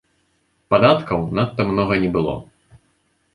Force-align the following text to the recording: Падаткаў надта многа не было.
Падаткаў 0.73 1.21
надта 1.41 1.61
многа 1.73 1.99
не 2.05 2.09
было. 2.17 2.33